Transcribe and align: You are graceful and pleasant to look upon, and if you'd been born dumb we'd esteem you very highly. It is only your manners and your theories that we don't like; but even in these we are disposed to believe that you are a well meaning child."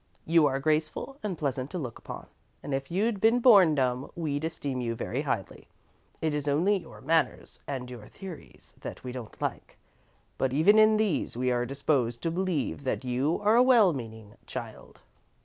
You 0.25 0.47
are 0.47 0.59
graceful 0.59 1.17
and 1.21 1.37
pleasant 1.37 1.69
to 1.69 1.77
look 1.77 1.99
upon, 1.99 2.25
and 2.63 2.73
if 2.73 2.89
you'd 2.89 3.21
been 3.21 3.39
born 3.39 3.75
dumb 3.75 4.09
we'd 4.15 4.43
esteem 4.43 4.81
you 4.81 4.95
very 4.95 5.21
highly. 5.21 5.67
It 6.23 6.33
is 6.33 6.47
only 6.47 6.75
your 6.79 7.01
manners 7.01 7.59
and 7.67 7.87
your 7.87 8.07
theories 8.07 8.73
that 8.81 9.03
we 9.03 9.11
don't 9.11 9.39
like; 9.39 9.77
but 10.39 10.53
even 10.53 10.79
in 10.79 10.97
these 10.97 11.37
we 11.37 11.51
are 11.51 11.67
disposed 11.67 12.23
to 12.23 12.31
believe 12.31 12.83
that 12.83 13.05
you 13.05 13.39
are 13.43 13.55
a 13.55 13.61
well 13.61 13.93
meaning 13.93 14.33
child." 14.47 15.01